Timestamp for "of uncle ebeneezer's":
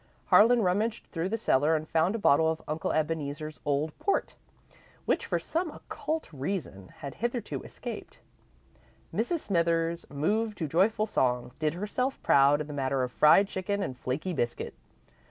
2.49-3.59